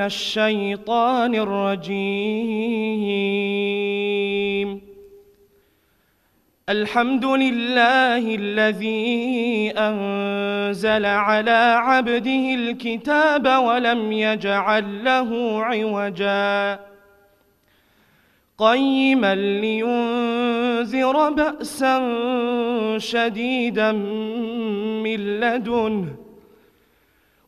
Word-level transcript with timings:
من 0.00 0.06
الشيطان 0.06 1.34
الرجيم. 1.34 1.90
الحمد 6.68 7.24
لله 7.24 8.34
الذي 8.34 9.72
أنزل 9.76 11.06
على 11.06 11.76
عبده 11.76 12.54
الكتاب 12.54 13.46
ولم 13.46 14.12
يجعل 14.12 15.04
له 15.04 15.62
عوجا. 15.64 16.80
قيما 18.58 19.34
لينذر 19.34 21.30
بأسا 21.30 21.96
شديدا 22.98 23.92
من 23.92 25.40
لدنه 25.40 26.29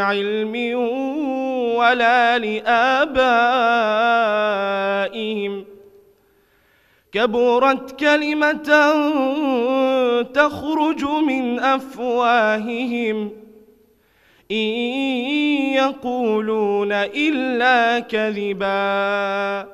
علم 0.00 0.74
ولا 1.76 2.38
لآبائهم. 2.38 3.20
كبرت 7.12 8.00
كلمة 8.00 8.92
تخرج 10.22 11.04
من 11.04 11.60
أفواههم. 11.60 13.30
إن 14.50 14.56
يقولون 15.74 16.92
إلا 16.92 17.98
كذبا. 17.98 19.66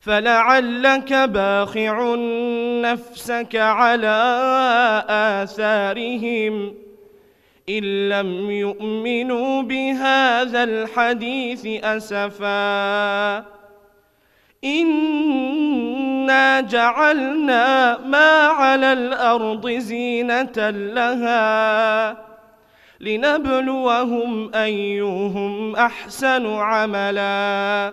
فلعلك 0.00 1.12
باخع 1.12 2.14
نفسك 2.80 3.56
على 3.56 4.16
آثارهم. 5.08 6.83
إن 7.68 8.08
لم 8.08 8.50
يؤمنوا 8.50 9.62
بهذا 9.62 10.64
الحديث 10.64 11.84
أسفا. 11.84 13.44
إنا 14.64 16.60
جعلنا 16.60 17.98
ما 17.98 18.46
على 18.46 18.92
الأرض 18.92 19.70
زينة 19.70 20.70
لها 20.70 22.16
لنبلوهم 23.00 24.54
أيهم 24.54 25.76
أحسن 25.76 26.46
عملا. 26.46 27.92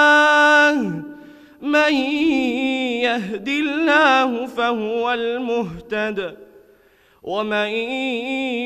يهد 3.11 3.47
الله 3.47 4.45
فهو 4.45 5.13
المهتد 5.13 6.37
ومن 7.23 7.67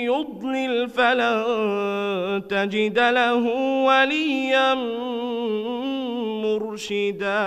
يضلل 0.10 0.90
فلن 0.90 2.44
تجد 2.50 3.00
له 3.00 3.44
وليا 3.86 4.74
مرشدا 6.46 7.46